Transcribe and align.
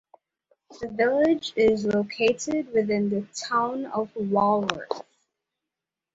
The 0.81 0.87
village 0.87 1.53
is 1.55 1.85
located 1.85 2.73
within 2.73 3.11
the 3.11 3.27
Town 3.47 3.85
of 3.85 4.09
Walworth. 4.15 5.03